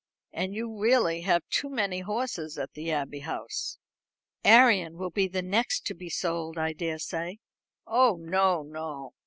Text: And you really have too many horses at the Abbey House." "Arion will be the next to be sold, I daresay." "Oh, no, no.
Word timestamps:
And 0.33 0.55
you 0.55 0.79
really 0.79 1.21
have 1.21 1.47
too 1.47 1.69
many 1.69 1.99
horses 1.99 2.57
at 2.57 2.73
the 2.73 2.91
Abbey 2.91 3.19
House." 3.19 3.77
"Arion 4.43 4.97
will 4.97 5.11
be 5.11 5.27
the 5.27 5.43
next 5.43 5.85
to 5.85 5.93
be 5.93 6.09
sold, 6.09 6.57
I 6.57 6.73
daresay." 6.73 7.35
"Oh, 7.85 8.15
no, 8.19 8.63
no. 8.63 9.13